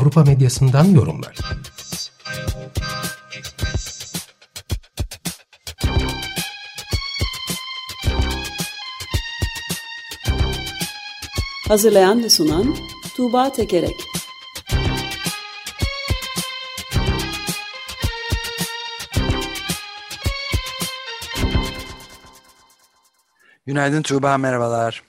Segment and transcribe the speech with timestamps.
[0.00, 1.36] Avrupa medyasından yorumlar.
[11.68, 12.76] Hazırlayan ve sunan
[13.16, 13.94] Tuğba Tekerek
[23.66, 25.02] Günaydın Tuğba, merhabalar.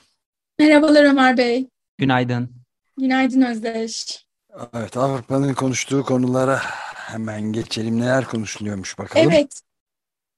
[0.59, 1.69] Merhabalar Ömer Bey.
[1.97, 2.51] Günaydın.
[2.97, 4.25] Günaydın Özdeş.
[4.73, 6.61] Evet, Avrupa'nın konuştuğu konulara
[6.95, 8.01] hemen geçelim.
[8.01, 9.31] Neler konuşuluyormuş bakalım.
[9.31, 9.61] Evet.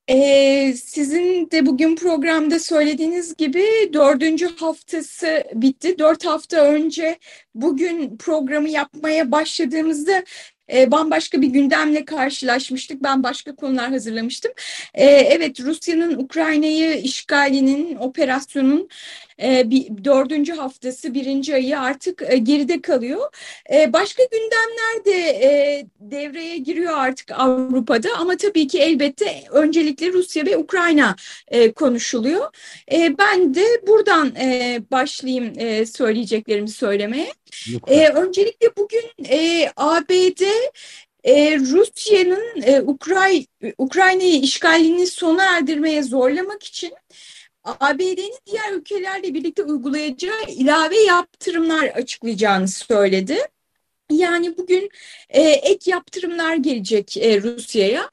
[0.07, 5.99] Ee, sizin de bugün programda söylediğiniz gibi dördüncü haftası bitti.
[5.99, 7.19] Dört hafta önce
[7.55, 10.23] bugün programı yapmaya başladığımızda
[10.73, 13.03] e, bambaşka bir gündemle karşılaşmıştık.
[13.03, 14.51] Ben başka konular hazırlamıştım.
[14.93, 18.89] E, evet Rusya'nın Ukrayna'yı işgalinin, operasyonun
[19.41, 23.21] e, bir, dördüncü haftası, birinci ayı artık e, geride kalıyor.
[23.73, 30.45] E, başka gündemler de e, devreye giriyor artık Avrupa'da ama tabii ki elbette öncelikle Rusya
[30.45, 31.15] ve Ukrayna
[31.47, 32.49] e, konuşuluyor.
[32.91, 37.33] E, ben de buradan e, başlayayım e, söyleyeceklerimi söylemeye.
[37.87, 40.41] E, öncelikle bugün e, ABD
[41.23, 43.45] e, Rusya'nın e, Ukray
[43.77, 46.93] Ukrayna'yı işgalini sona erdirmeye zorlamak için
[47.63, 53.37] ABD'nin diğer ülkelerle birlikte uygulayacağı ilave yaptırımlar açıklayacağını söyledi.
[54.11, 54.89] Yani bugün
[55.29, 58.09] e, ek yaptırımlar gelecek e, Rusya'ya.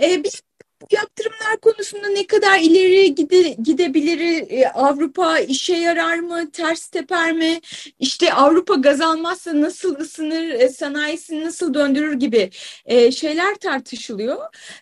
[0.00, 0.42] E, biz
[0.90, 7.60] yaptırımlar konusunda ne kadar ileri gide, gidebilir, e, Avrupa işe yarar mı, ters teper mi,
[7.98, 12.50] işte Avrupa gaz almazsa nasıl ısınır, e, sanayisini nasıl döndürür gibi
[12.86, 14.38] e, şeyler tartışılıyor.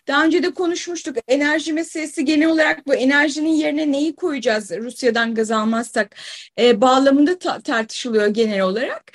[0.07, 5.51] Daha önce de konuşmuştuk, enerji meselesi genel olarak bu enerjinin yerine neyi koyacağız Rusya'dan gaz
[5.51, 6.15] almazsak
[6.57, 9.11] bağlamında ta tartışılıyor genel olarak.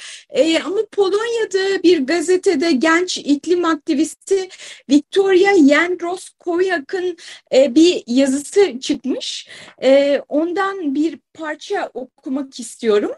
[0.64, 4.48] Ama Polonya'da bir gazetede genç iklim aktivisti
[4.90, 7.16] Victoria Jendroskoya yakın
[7.54, 9.48] e, bir yazısı çıkmış.
[9.82, 13.12] E, ondan bir parça okumak istiyorum.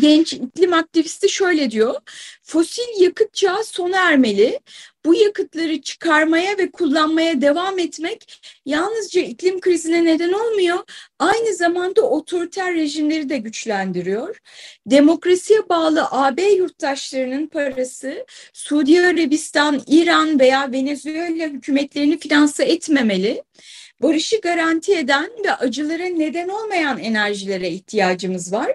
[0.00, 1.94] Genç iklim aktivisti şöyle diyor.
[2.42, 4.60] Fosil yakıt çağı sona ermeli.
[5.04, 10.78] Bu yakıtları çıkarmaya ve kullanmaya devam etmek yalnızca iklim krizine neden olmuyor,
[11.18, 14.40] aynı zamanda otoriter rejimleri de güçlendiriyor.
[14.86, 23.42] Demokrasiye bağlı AB yurttaşlarının parası Suudi Arabistan, İran veya Venezuela hükümetlerini finanse etmemeli
[24.02, 28.74] barışı garanti eden ve acılara neden olmayan enerjilere ihtiyacımız var.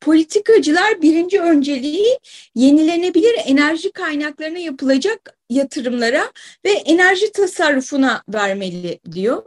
[0.00, 2.18] Politikacılar birinci önceliği
[2.54, 6.32] yenilenebilir enerji kaynaklarına yapılacak yatırımlara
[6.64, 9.42] ve enerji tasarrufuna vermeli diyor.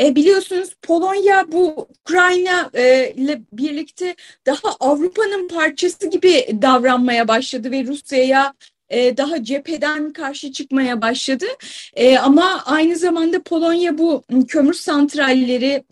[0.00, 4.14] E, biliyorsunuz Polonya bu Ukrayna e, ile birlikte
[4.46, 8.54] daha Avrupa'nın parçası gibi davranmaya başladı ve Rusya'ya
[8.90, 11.46] e, daha cepheden karşı çıkmaya başladı.
[11.94, 15.84] E, ama aynı zamanda Polonya bu kömür santralleri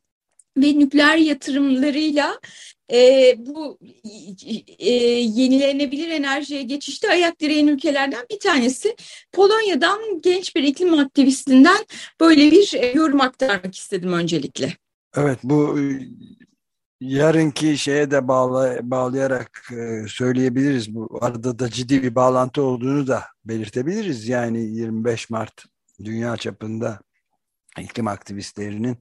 [0.57, 2.41] ve nükleer yatırımlarıyla
[2.93, 3.79] e, bu
[4.79, 4.93] e,
[5.23, 8.97] yenilenebilir enerjiye geçişte ayak direyen ülkelerden bir tanesi.
[9.33, 11.79] Polonya'dan genç bir iklim aktivistinden
[12.21, 14.73] böyle bir yorum aktarmak istedim öncelikle.
[15.17, 15.79] Evet bu
[17.01, 20.95] yarınki şeye de bağla, bağlayarak e, söyleyebiliriz.
[20.95, 24.29] Bu arada da ciddi bir bağlantı olduğunu da belirtebiliriz.
[24.29, 25.65] Yani 25 Mart
[26.05, 27.01] dünya çapında
[27.79, 28.99] iklim aktivistlerinin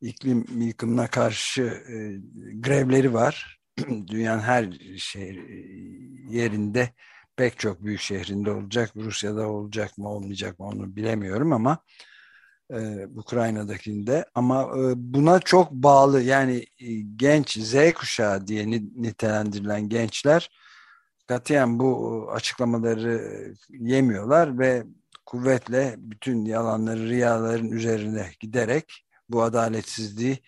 [0.00, 1.94] iklim yıkımına karşı e,
[2.60, 3.60] grevleri var.
[4.06, 5.40] Dünyanın her şehir
[6.30, 6.90] yerinde
[7.36, 8.90] pek çok büyük şehrinde olacak.
[8.96, 11.78] Rusya'da olacak mı olmayacak mı onu bilemiyorum ama
[12.72, 20.50] e, Ukrayna'dakinde ama e, buna çok bağlı yani e, genç Z kuşağı diye nitelendirilen gençler
[21.28, 24.84] katiyen bu açıklamaları yemiyorlar ve
[25.26, 30.38] kuvvetle bütün yalanları riyaların üzerine giderek bu adaletsizliği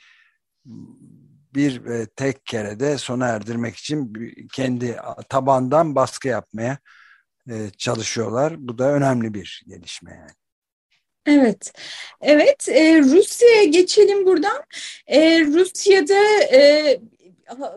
[1.55, 4.15] bir ve tek kerede sona erdirmek için
[4.53, 4.97] kendi
[5.29, 6.79] tabandan baskı yapmaya
[7.79, 8.55] çalışıyorlar.
[8.59, 10.40] Bu da önemli bir gelişme yani.
[11.27, 11.73] Evet,
[12.21, 12.69] evet.
[12.69, 14.63] E, Rusya'ya geçelim buradan.
[15.07, 17.01] E, Rusya'da e,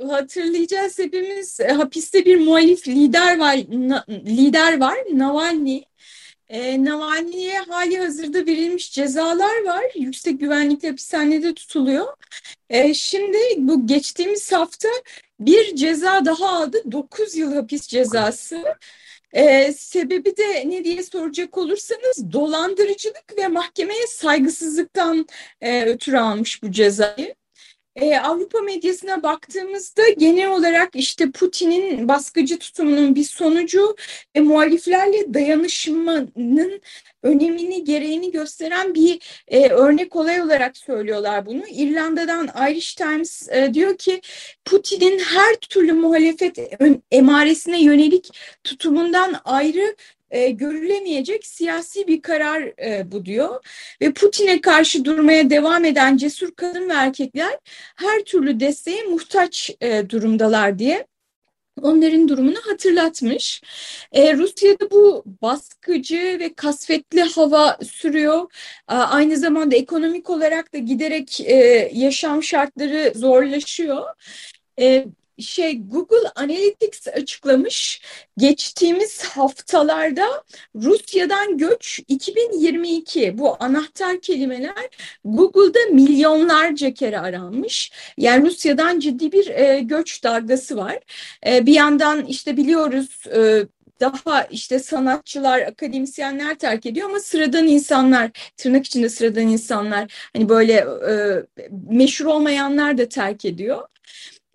[0.10, 3.56] hatırlayacağız hepimiz hapiste bir muhalif lider var
[4.10, 5.81] lider var Navalny
[6.50, 9.84] e, Navalny'ye hali hazırda verilmiş cezalar var.
[9.96, 12.07] Yüksek güvenlikli hapishanede tutuluyor.
[12.69, 14.89] E, şimdi bu geçtiğimiz hafta
[15.39, 16.78] bir ceza daha aldı.
[16.92, 18.63] 9 yıl hapis cezası.
[19.33, 25.27] Ee, sebebi de ne diye soracak olursanız dolandırıcılık ve mahkemeye saygısızlıktan
[25.62, 27.35] e, ötürü almış bu cezayı.
[27.95, 33.95] Ee, Avrupa medyasına baktığımızda genel olarak işte Putin'in baskıcı tutumunun bir sonucu
[34.36, 36.81] ve muhaliflerle dayanışmanın
[37.24, 41.68] önemini, gereğini gösteren bir e, örnek olay olarak söylüyorlar bunu.
[41.68, 44.22] İrlanda'dan Irish Times e, diyor ki
[44.66, 46.57] Putin'in her türlü muhalefet
[47.12, 48.30] emaresine yönelik
[48.63, 49.96] tutumundan ayrı
[50.33, 53.65] e, görülemeyecek siyasi bir karar e, bu diyor.
[54.01, 57.59] Ve Putin'e karşı durmaya devam eden cesur kadın ve erkekler
[57.95, 61.07] her türlü desteğe muhtaç e, durumdalar diye
[61.81, 63.62] onların durumunu hatırlatmış.
[64.12, 68.51] Ee, Rusya'da bu baskıcı ve kasvetli hava sürüyor.
[68.89, 74.03] Ee, aynı zamanda ekonomik olarak da giderek e, yaşam şartları zorlaşıyor.
[74.79, 75.06] Ee,
[75.39, 78.01] şey Google Analytics açıklamış
[78.38, 80.44] geçtiğimiz haftalarda
[80.75, 84.89] Rusya'dan göç 2022 bu anahtar kelimeler
[85.25, 87.91] Google'da milyonlarca kere aranmış.
[88.18, 91.00] Yani Rusya'dan ciddi bir e, göç dalgası var.
[91.47, 93.65] E, bir yandan işte biliyoruz e,
[94.00, 100.74] daha işte sanatçılar, akademisyenler terk ediyor ama sıradan insanlar, tırnak içinde sıradan insanlar, hani böyle
[100.74, 101.13] e,
[101.89, 103.88] meşhur olmayanlar da terk ediyor.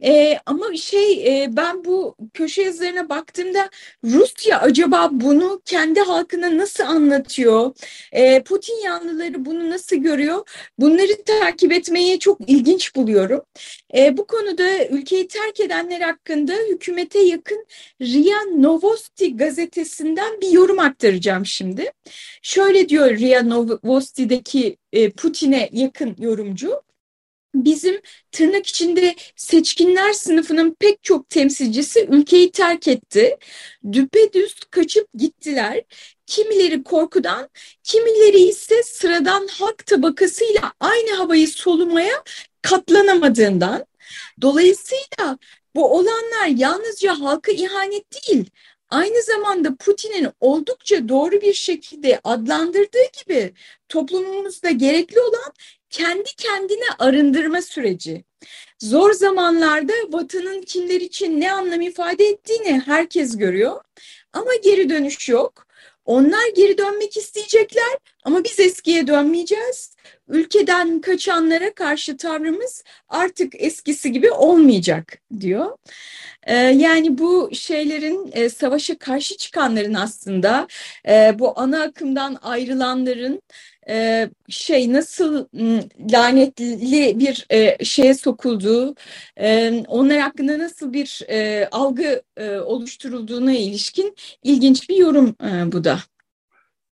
[0.05, 3.71] E, ama şey e, ben bu köşe yazılarına baktığımda
[4.05, 7.75] Rusya acaba bunu kendi halkına nasıl anlatıyor?
[8.13, 10.49] E, Putin yanlıları bunu nasıl görüyor?
[10.79, 13.41] Bunları takip etmeyi çok ilginç buluyorum.
[13.97, 17.67] E, bu konuda ülkeyi terk edenler hakkında hükümete yakın
[18.03, 21.93] RIA Novosti gazetesinden bir yorum aktaracağım şimdi.
[22.43, 26.83] Şöyle diyor RIA Novosti'deki e, Putin'e yakın yorumcu
[27.55, 28.01] bizim
[28.33, 33.37] tırnak içinde seçkinler sınıfının pek çok temsilcisi ülkeyi terk etti.
[33.93, 35.83] Düpedüz kaçıp gittiler.
[36.27, 37.49] Kimileri korkudan,
[37.83, 42.23] kimileri ise sıradan halk tabakasıyla aynı havayı solumaya
[42.63, 43.87] katlanamadığından.
[44.41, 45.39] Dolayısıyla
[45.75, 48.51] bu olanlar yalnızca halka ihanet değil,
[48.91, 53.55] aynı zamanda Putin'in oldukça doğru bir şekilde adlandırdığı gibi
[53.89, 55.53] toplumumuzda gerekli olan
[55.91, 58.25] kendi kendine arındırma süreci.
[58.79, 63.81] Zor zamanlarda vatanın kimler için ne anlam ifade ettiğini herkes görüyor.
[64.33, 65.67] Ama geri dönüş yok.
[66.05, 69.97] Onlar geri dönmek isteyecekler ama biz eskiye dönmeyeceğiz.
[70.29, 75.77] Ülkeden kaçanlara karşı tavrımız artık eskisi gibi olmayacak diyor.
[76.47, 80.69] Ee, yani bu şeylerin e, savaşa karşı çıkanların aslında
[81.09, 83.43] e, bu ana akımdan ayrılanların
[83.89, 85.47] e, şey nasıl
[86.13, 88.95] lanetli bir e, şeye sokulduğu,
[89.89, 91.23] onlar hakkında nasıl bir
[91.71, 92.23] algı
[92.65, 95.37] oluşturulduğuna ilişkin ilginç bir yorum
[95.73, 95.99] bu da.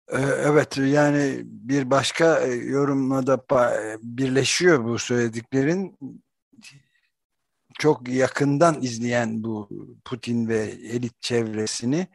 [0.08, 3.44] E, evet yani bir başka e, yorumla da
[4.02, 5.99] birleşiyor bu söylediklerin.
[7.78, 9.69] Çok yakından izleyen bu
[10.04, 12.06] Putin ve elit çevresini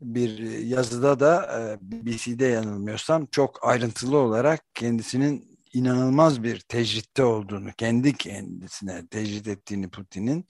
[0.00, 8.16] bir yazıda da e, BBC'de yanılmıyorsam çok ayrıntılı olarak kendisinin inanılmaz bir tecritte olduğunu, kendi
[8.16, 10.46] kendisine tecrit ettiğini Putin'in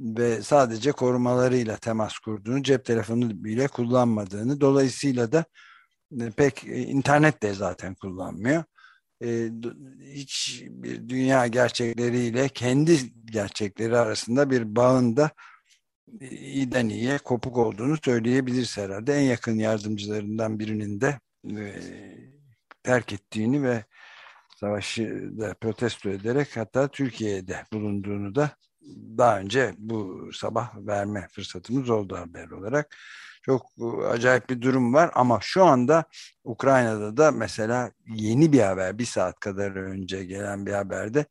[0.00, 5.69] ve sadece korumalarıyla temas kurduğunu, cep telefonu bile kullanmadığını, dolayısıyla da e,
[6.36, 8.64] pek e, internet de zaten kullanmıyor.
[10.12, 15.30] Hiç bir dünya gerçekleriyle kendi gerçekleri arasında bir bağında
[16.20, 19.14] iyiden iyiye kopuk olduğunu söyleyebiliriz herhalde.
[19.14, 21.74] En yakın yardımcılarından birinin de e,
[22.82, 23.84] terk ettiğini ve
[24.56, 28.50] savaşı da protesto ederek hatta Türkiye'de bulunduğunu da
[29.18, 32.96] daha önce bu sabah verme fırsatımız oldu haber olarak.
[33.42, 33.66] Çok
[34.10, 36.04] acayip bir durum var ama şu anda
[36.44, 41.26] Ukrayna'da da mesela yeni bir haber bir saat kadar önce gelen bir haberde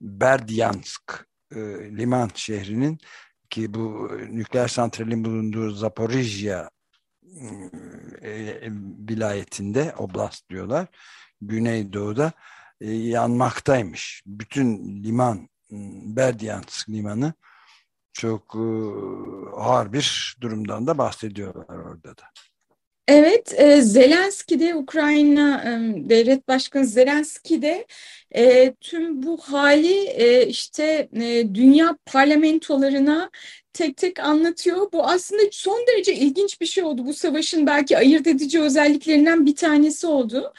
[0.00, 1.60] Berdyansk e,
[1.96, 2.98] liman şehrinin
[3.50, 6.70] ki bu nükleer santralin bulunduğu Zaporijya
[8.22, 8.70] e, e,
[9.08, 10.86] vilayetinde oblast diyorlar.
[11.40, 12.32] Güneydoğu'da
[12.80, 14.22] e, yanmaktaymış.
[14.26, 15.48] Bütün liman
[16.16, 17.32] Berdyansk limanı
[18.18, 18.54] çok
[19.56, 22.22] ağır bir durumdan da bahsediyorlar orada da.
[23.08, 25.70] Evet, e, Zelenski de Ukrayna e,
[26.10, 27.86] Devlet Başkanı Zelenski de
[28.34, 33.30] e, tüm bu hali e, işte e, dünya parlamentolarına
[33.72, 34.92] tek tek anlatıyor.
[34.92, 37.06] Bu aslında son derece ilginç bir şey oldu.
[37.06, 40.52] Bu savaşın belki ayırt edici özelliklerinden bir tanesi oldu.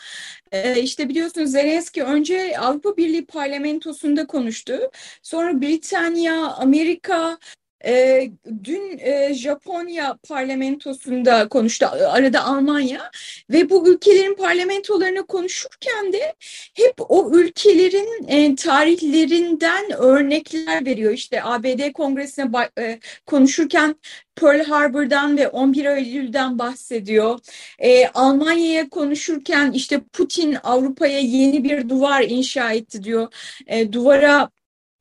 [0.51, 4.79] Ee, işte biliyorsunuz Zelenski önce Avrupa Birliği parlamentosunda konuştu.
[5.23, 7.37] Sonra Britanya, Amerika,
[7.85, 8.23] e,
[8.63, 13.11] dün e, Japonya parlamentosunda konuştu, arada Almanya
[13.49, 16.33] ve bu ülkelerin parlamentolarına konuşurken de
[16.73, 21.13] hep o ülkelerin e, tarihlerinden örnekler veriyor.
[21.13, 23.95] İşte ABD Kongresi'ne e, konuşurken
[24.35, 27.39] Pearl Harbor'dan ve 11 Eylül'den bahsediyor.
[27.79, 33.33] E, Almanya'ya konuşurken işte Putin Avrupa'ya yeni bir duvar inşa etti diyor.
[33.67, 34.49] E, duvara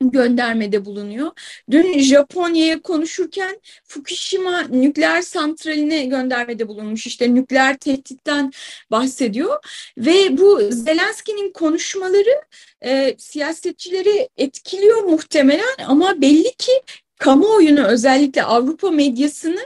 [0.01, 1.31] göndermede bulunuyor.
[1.71, 7.07] Dün Japonya'ya konuşurken Fukushima nükleer santraline göndermede bulunmuş.
[7.07, 8.53] İşte nükleer tehditten
[8.91, 9.57] bahsediyor.
[9.99, 12.43] Ve bu Zelenski'nin konuşmaları
[12.85, 16.73] e, siyasetçileri etkiliyor muhtemelen ama belli ki
[17.19, 19.61] kamuoyunu özellikle Avrupa medyasını,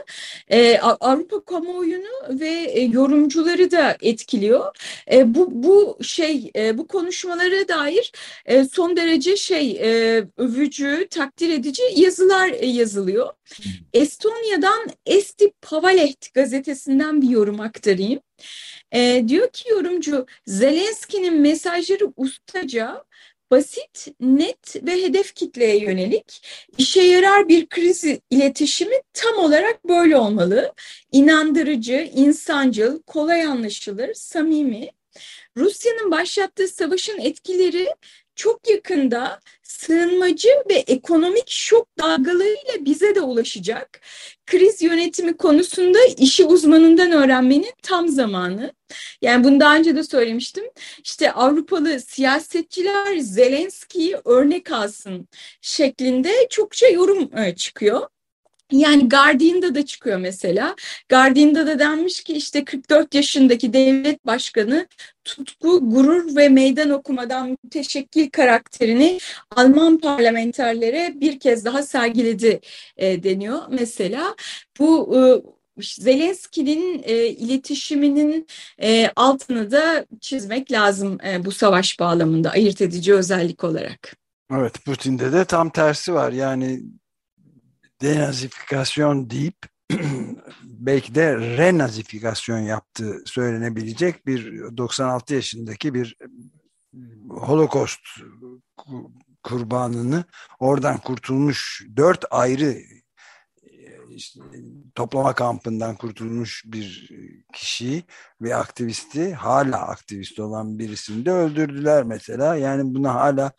[0.47, 4.75] e, Avrupa kamuoyunu ve e, yorumcuları da etkiliyor.
[5.11, 8.11] E, bu bu şey e, bu konuşmalara dair
[8.45, 13.33] e, son derece şey e, övücü, takdir edici yazılar e, yazılıyor.
[13.93, 18.19] Estonya'dan Esti Pavaleht gazetesinden bir yorum aktarayım.
[18.91, 23.03] E, diyor ki yorumcu Zelenski'nin mesajları ustaca
[23.53, 26.41] basit, net ve hedef kitleye yönelik
[26.77, 30.73] işe yarar bir kriz iletişimi tam olarak böyle olmalı.
[31.11, 34.89] İnandırıcı, insancıl, kolay anlaşılır, samimi.
[35.57, 37.87] Rusya'nın başlattığı savaşın etkileri
[38.35, 44.01] çok yakında sığınmacı ve ekonomik şok dalgalarıyla bize de ulaşacak.
[44.45, 48.73] Kriz yönetimi konusunda işi uzmanından öğrenmenin tam zamanı.
[49.21, 50.63] Yani bunu daha önce de söylemiştim.
[51.03, 55.27] İşte Avrupalı siyasetçiler Zelenski'yi örnek alsın
[55.61, 58.07] şeklinde çokça yorum e, çıkıyor.
[58.73, 60.75] Yani Guardian'da da çıkıyor mesela.
[61.09, 64.87] Guardian'da da denmiş ki işte 44 yaşındaki devlet başkanı
[65.25, 69.19] tutku, gurur ve meydan okumadan müteşekkil karakterini
[69.55, 72.59] Alman parlamenterlere bir kez daha sergiledi
[72.97, 73.59] e, deniyor.
[73.69, 74.35] Mesela
[74.79, 75.21] bu e,
[75.81, 78.47] Zelenski'nin e, iletişiminin
[78.81, 84.15] e, altını da çizmek lazım e, bu savaş bağlamında ayırt edici özellik olarak.
[84.51, 86.81] Evet Putin'de de tam tersi var yani
[88.03, 89.57] denazifikasyon deyip
[90.63, 96.17] belki de renazifikasyon yaptığı söylenebilecek bir 96 yaşındaki bir
[97.29, 97.99] Holocaust
[99.43, 100.23] kurbanını
[100.59, 102.77] oradan kurtulmuş dört ayrı
[104.09, 104.41] işte,
[104.95, 107.09] toplama kampından kurtulmuş bir
[107.53, 108.03] kişi
[108.41, 112.55] ve aktivisti hala aktivist olan birisini de öldürdüler mesela.
[112.55, 113.51] Yani buna hala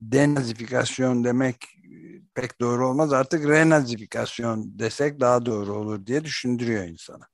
[0.00, 1.56] denazifikasyon demek
[2.34, 3.12] pek doğru olmaz.
[3.12, 7.28] Artık renazifikasyon desek daha doğru olur diye düşündürüyor insana.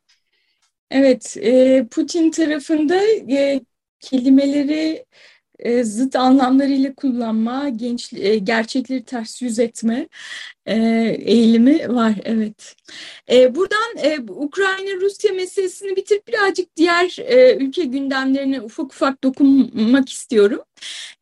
[0.91, 2.97] Evet, e, Putin tarafında
[3.33, 3.61] e,
[4.01, 5.05] kelimeleri
[5.59, 10.09] e, zıt anlamlarıyla kullanma, genç, e, gerçekleri ters yüz etme
[10.67, 10.77] e,
[11.21, 12.15] eğilimi var.
[12.25, 12.77] Evet.
[13.55, 17.17] Buradan Ukrayna-Rusya meselesini bitirip birazcık diğer
[17.61, 20.61] ülke gündemlerine ufak ufak dokunmak istiyorum.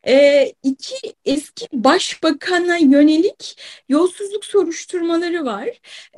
[0.07, 3.57] E, iki eski başbakana yönelik
[3.89, 5.69] yolsuzluk soruşturmaları var.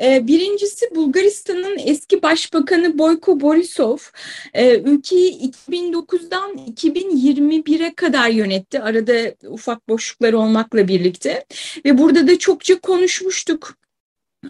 [0.01, 3.97] Birincisi Bulgaristan'ın eski başbakanı Boyko Borisov
[4.53, 8.81] e, ülkeyi 2009'dan 2021'e kadar yönetti.
[8.81, 11.45] Arada ufak boşluklar olmakla birlikte
[11.85, 13.77] ve burada da çokça konuşmuştuk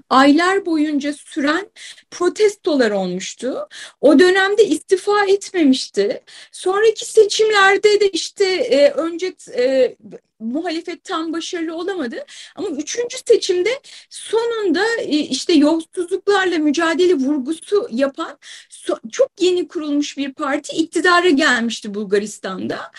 [0.10, 1.70] aylar boyunca süren
[2.12, 3.68] protestolar olmuştu.
[4.02, 6.24] O dönemde istifa etmemişti.
[6.52, 9.96] Sonraki seçimlerde de işte e, önce e,
[10.40, 12.26] muhalefet tam başarılı olamadı.
[12.56, 13.70] Ama üçüncü seçimde
[14.10, 18.38] sonunda e, işte yolsuzluklarla mücadele vurgusu yapan
[19.12, 22.92] çok yeni kurulmuş bir parti iktidara gelmişti Bulgaristan'da.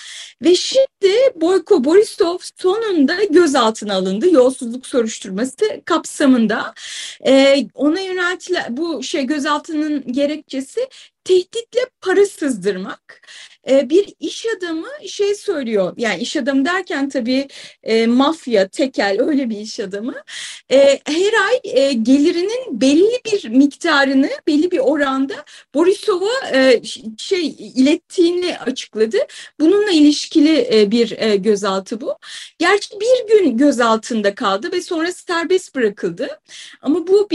[0.42, 6.74] Ve şimdi Boyko Borisov sonunda gözaltına alındı yolsuzluk soruşturması kapsamında.
[7.26, 10.88] Ee, ona yöneltilen bu şey gözaltının gerekçesi
[11.24, 13.28] tehditle para sızdırmak.
[13.70, 17.48] E, bir iş adamı şey söylüyor yani iş adamı derken tabii
[17.82, 20.14] e, mafya, tekel öyle bir iş adamı
[20.70, 25.44] e, her ay e, gelirinin belli bir miktarını belli bir oranda
[25.74, 26.82] Borisov'a e,
[27.18, 29.16] şey ilettiğini açıkladı.
[29.60, 32.18] Bununla ilişkili e, bir e, gözaltı bu.
[32.58, 36.40] Gerçi bir gün gözaltında kaldı ve sonra serbest bırakıldı.
[36.82, 37.28] Ama bu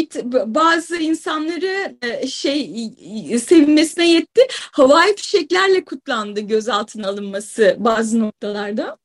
[0.45, 2.69] bazı insanları e, şey
[3.45, 4.41] sevin sevinmesine yetti.
[4.71, 8.97] Havai fişeklerle kutlandı gözaltına alınması bazı noktalarda.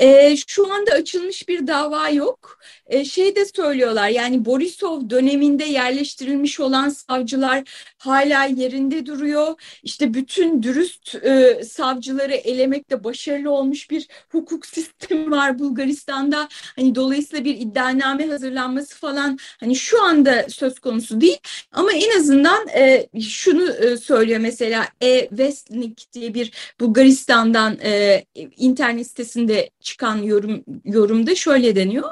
[0.00, 2.58] E, şu anda açılmış bir dava yok.
[2.86, 7.62] E, şey de söylüyorlar yani Borisov döneminde yerleştirilmiş olan savcılar
[7.98, 9.54] hala yerinde duruyor.
[9.82, 16.48] İşte bütün dürüst e, savcıları elemekte başarılı olmuş bir hukuk sistemi var Bulgaristan'da.
[16.76, 21.38] Hani dolayısıyla bir iddianame hazırlanması falan hani şu anda söz konusu değil.
[21.72, 28.24] Ama en azından e, şunu e, söylüyor mesela E-Westnik diye bir Bulgaristan'dan e,
[28.56, 32.08] internet sitesinde çıkan yorum, yorumda şöyle deniyor.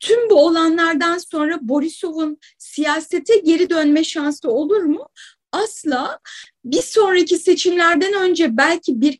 [0.00, 5.08] Tüm bu olanlardan sonra Borisov'un siyasete geri dönme şansı olur mu?
[5.52, 6.18] Asla
[6.64, 9.18] bir sonraki seçimlerden önce belki bir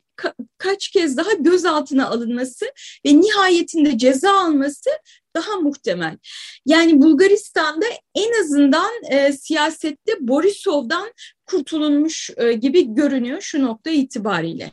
[0.57, 2.65] kaç kez daha gözaltına alınması
[3.05, 4.89] ve nihayetinde ceza alması
[5.35, 6.17] daha muhtemel.
[6.65, 11.13] Yani Bulgaristan'da en azından e, siyasette Borisov'dan
[11.45, 14.71] kurtulunmuş e, gibi görünüyor şu nokta itibariyle.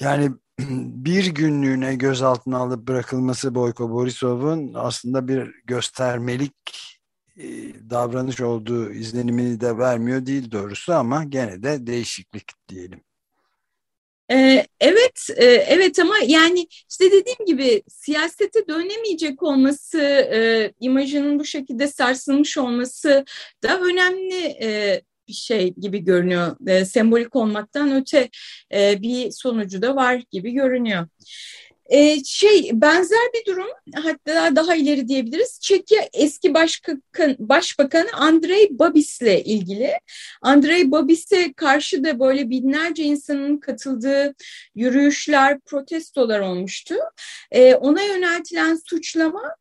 [0.00, 0.30] Yani
[1.04, 6.54] bir günlüğüne gözaltına alıp bırakılması Boyko Borisov'un aslında bir göstermelik
[7.36, 7.44] e,
[7.90, 13.00] davranış olduğu izlenimini de vermiyor değil doğrusu ama gene de değişiklik diyelim.
[14.30, 20.00] Ee, evet, e, evet ama yani işte dediğim gibi siyasete dönemeyecek olması,
[20.32, 23.24] e, imajının bu şekilde sarsılmış olması
[23.62, 26.56] da önemli e, bir şey gibi görünüyor.
[26.66, 28.28] E, sembolik olmaktan öte
[28.74, 31.06] e, bir sonucu da var gibi görünüyor.
[31.88, 35.58] Ee, şey benzer bir durum hatta daha ileri diyebiliriz.
[35.60, 39.92] Çekya eski başbakan, başbakanı Andrei Babis'le ilgili.
[40.42, 44.34] Andrei Babis'e karşı da böyle binlerce insanın katıldığı
[44.74, 46.94] yürüyüşler, protestolar olmuştu.
[47.50, 49.54] Ee, ona yöneltilen suçlama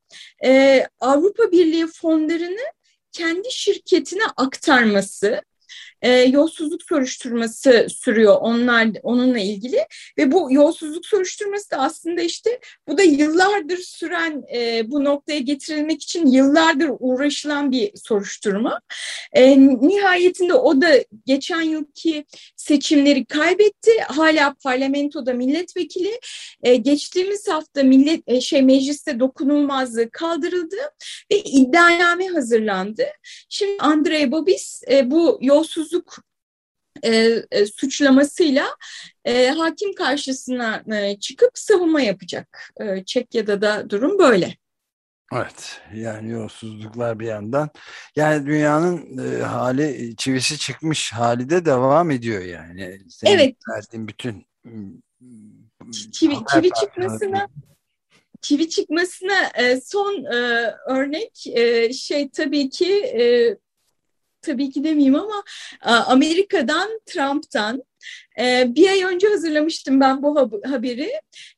[0.46, 2.66] e, Avrupa Birliği fonlarını
[3.12, 5.42] kendi şirketine aktarması
[6.06, 9.78] e, yolsuzluk soruşturması sürüyor onlar onunla ilgili
[10.18, 16.04] ve bu yolsuzluk soruşturması da aslında işte bu da yıllardır süren e, bu noktaya getirilmek
[16.04, 18.82] için yıllardır uğraşılan bir soruşturma.
[19.34, 20.90] E, nihayetinde o da
[21.26, 23.92] geçen yılki seçimleri kaybetti.
[24.08, 26.20] Hala parlamentoda milletvekili.
[26.64, 30.76] E, geçtiğimiz hafta millet e, şey mecliste dokunulmazlığı kaldırıldı
[31.32, 33.04] ve iddianame hazırlandı.
[33.50, 36.18] Şimdi Andrei Babis e, bu yolsuzluk yolsuzluk
[37.04, 38.68] e, e, suçlamasıyla
[39.26, 42.74] e, hakim karşısına e, çıkıp savunma yapacak.
[42.80, 44.58] E, Çekya'da da durum böyle.
[45.34, 47.70] Evet yani yolsuzluklar bir yandan
[48.16, 53.00] yani dünyanın e, hali çivisi çıkmış hali de devam ediyor yani.
[53.10, 53.56] Senin evet.
[53.70, 54.48] Verdiğin bütün
[56.12, 57.48] çivi, çivi çıkmasına
[58.42, 63.58] çivi çıkmasına e, son e, örnek e, şey tabii ki e,
[64.46, 65.44] tabii ki demeyeyim ama
[66.06, 67.84] Amerika'dan, Trump'tan
[68.76, 71.12] bir ay önce hazırlamıştım ben bu haberi.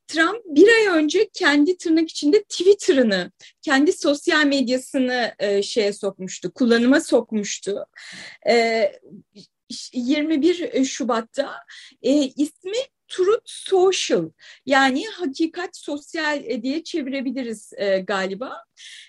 [0.08, 7.86] Trump bir ay önce kendi tırnak içinde Twitter'ını, kendi sosyal medyasını şeye sokmuştu, kullanıma sokmuştu.
[9.94, 11.56] 21 Şubat'ta
[12.36, 14.30] ismi Truth Social
[14.66, 18.64] yani hakikat sosyal diye çevirebiliriz e, galiba.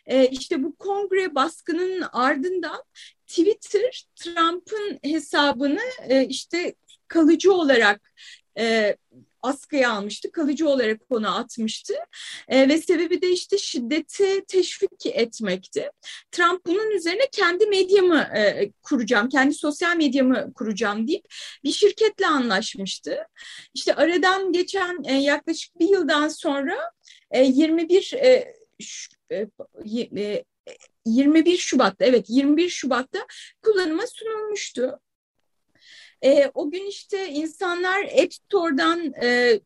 [0.06, 2.82] E, işte bu kongre baskının ardından
[3.26, 6.74] Twitter Trump'ın hesabını e, işte
[7.08, 8.12] kalıcı olarak
[8.58, 8.96] e,
[9.42, 10.32] askıya almıştı.
[10.32, 11.94] Kalıcı olarak onu atmıştı.
[12.48, 15.90] E, ve sebebi de işte şiddeti teşvik etmekti.
[16.32, 21.24] Trump bunun üzerine kendi medyamı e, kuracağım, kendi sosyal medyamı kuracağım deyip
[21.64, 23.18] bir şirketle anlaşmıştı.
[23.74, 26.76] İşte aradan geçen e, yaklaşık bir yıldan sonra
[27.30, 28.54] e, 21 e,
[29.32, 29.46] e,
[31.06, 33.18] 21 Şubat'ta evet 21 Şubat'ta
[33.62, 35.00] kullanıma sunulmuştu.
[36.24, 39.60] E, o gün işte insanlar App Store'dan e,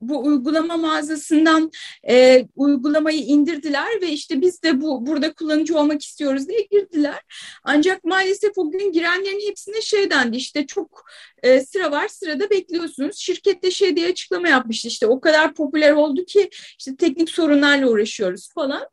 [0.00, 1.70] bu uygulama mağazasından
[2.08, 7.20] e, uygulamayı indirdiler ve işte biz de bu burada kullanıcı olmak istiyoruz diye girdiler.
[7.64, 11.04] Ancak maalesef o gün girenlerin hepsine şey dendi işte çok
[11.42, 13.18] e, sıra var sırada bekliyorsunuz.
[13.18, 18.48] Şirkette şey diye açıklama yapmıştı işte o kadar popüler oldu ki işte teknik sorunlarla uğraşıyoruz
[18.54, 18.88] falan.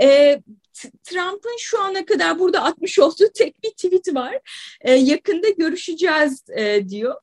[0.00, 0.40] E,
[1.04, 4.38] Trump'ın şu ana kadar burada atmış olduğu tek bir tweet var.
[4.80, 7.14] E, yakında görüşeceğiz e, diyor.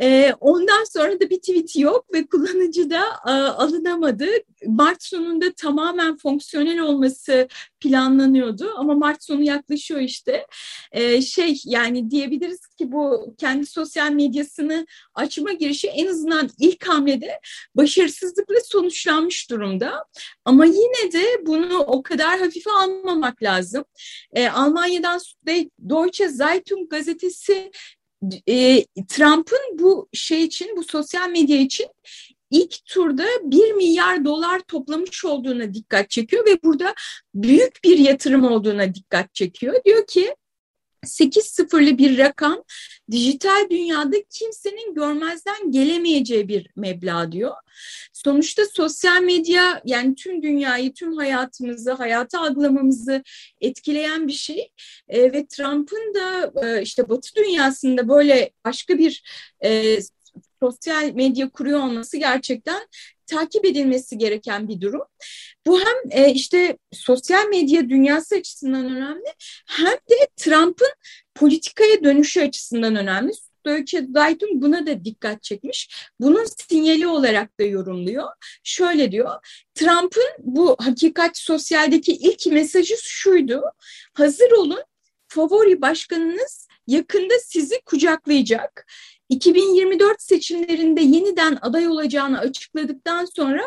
[0.00, 4.26] E, ondan sonra da bir tweet yok ve kullanıcı da e, alınamadı.
[4.66, 7.48] Mart sonunda tamamen fonksiyonel olması
[7.80, 10.46] planlanıyordu ama Mart sonu yaklaşıyor işte.
[10.92, 17.40] E, şey yani diyebiliriz ki bu kendi sosyal medyasını açma girişi en azından ilk hamlede
[17.74, 20.04] başarısızlıkla sonuçlanmış durumda.
[20.44, 23.84] Ama yine de bunu o kadar hafife almamak lazım.
[24.32, 25.20] E, Almanya'dan
[25.78, 27.70] Deutsche Zeitung gazetesi
[28.46, 31.86] e, Trump'ın bu şey için, bu sosyal medya için
[32.50, 36.94] ilk turda 1 milyar dolar toplamış olduğuna dikkat çekiyor ve burada
[37.34, 39.74] büyük bir yatırım olduğuna dikkat çekiyor.
[39.84, 40.34] Diyor ki
[41.04, 42.62] 8 sıfırlı bir rakam
[43.10, 47.54] dijital dünyada kimsenin görmezden gelemeyeceği bir meblağ diyor.
[48.12, 53.22] Sonuçta sosyal medya yani tüm dünyayı, tüm hayatımızı, hayatı algılamamızı
[53.60, 54.70] etkileyen bir şey.
[55.08, 59.22] E, ve Trump'ın da e, işte Batı dünyasında böyle başka bir
[59.64, 59.98] e,
[60.62, 62.86] sosyal medya kuruyor olması gerçekten
[63.26, 65.02] takip edilmesi gereken bir durum.
[65.66, 69.34] Bu hem e, işte sosyal medya dünyası açısından önemli
[69.66, 70.92] hem de Trump'ın
[71.34, 73.32] politikaya dönüşü açısından önemli.
[73.66, 76.10] Deutsche Zeitung buna da dikkat çekmiş.
[76.20, 78.28] Bunun sinyali olarak da yorumluyor.
[78.64, 79.30] Şöyle diyor,
[79.74, 83.62] Trump'ın bu hakikat sosyaldeki ilk mesajı şuydu.
[84.14, 84.82] Hazır olun,
[85.28, 88.86] favori başkanınız yakında sizi kucaklayacak.
[89.30, 93.62] 2024 seçimlerinde yeniden aday olacağını açıkladıktan sonra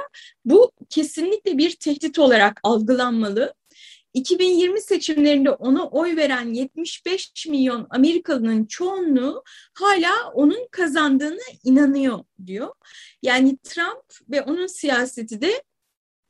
[0.45, 3.53] bu kesinlikle bir tehdit olarak algılanmalı.
[4.13, 12.73] 2020 seçimlerinde ona oy veren 75 milyon Amerikalının çoğunluğu hala onun kazandığını inanıyor diyor.
[13.21, 15.63] Yani Trump ve onun siyaseti de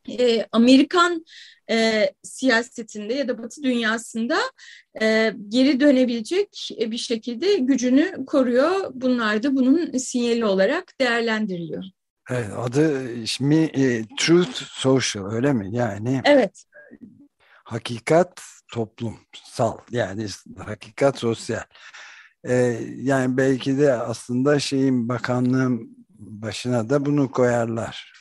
[0.09, 1.25] e, Amerikan
[1.69, 4.39] e, siyasetinde ya da Batı dünyasında
[5.01, 8.91] e, geri dönebilecek bir şekilde gücünü koruyor.
[8.93, 11.83] Bunlar da bunun sinyali olarak değerlendiriliyor.
[12.29, 15.69] Evet, adı ismi e, Truth Social öyle mi?
[15.71, 16.63] Yani evet.
[17.63, 21.63] hakikat toplumsal yani hakikat sosyal.
[22.43, 22.53] E,
[22.95, 28.13] yani belki de aslında şeyin bakanlığın başına da bunu koyarlar.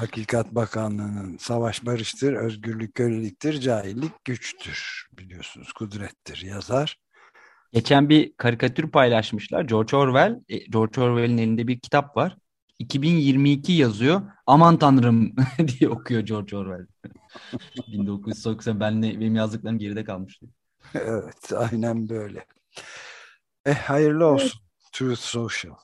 [0.00, 6.96] Hakikat Bakanlığı'nın savaş barıştır, özgürlük köleliktir, cahillik güçtür biliyorsunuz, kudrettir yazar.
[7.72, 9.62] Geçen bir karikatür paylaşmışlar.
[9.62, 12.36] George Orwell, e, George Orwell'in elinde bir kitap var.
[12.78, 14.22] 2022 yazıyor.
[14.46, 16.86] Aman tanrım diye okuyor George Orwell.
[17.92, 20.46] 1990 benle, benim yazdıklarım geride kalmıştı.
[20.94, 22.44] Evet, aynen böyle.
[23.64, 24.60] Eh, hayırlı olsun.
[24.60, 24.92] Evet.
[24.92, 25.74] Truth Social.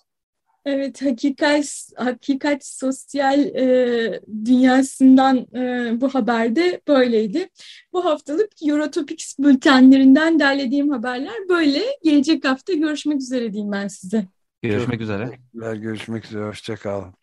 [0.66, 7.48] Evet, hakikat, hakikat sosyal e, dünyasından e, bu haberde böyleydi.
[7.92, 11.83] Bu haftalık Eurotopics bültenlerinden derlediğim haberler böyle.
[12.05, 14.26] Gelecek hafta görüşmek üzere diyeyim ben size.
[14.62, 15.31] Görüşmek üzere.
[15.55, 17.14] Görüşmek üzere, hoşçakalın.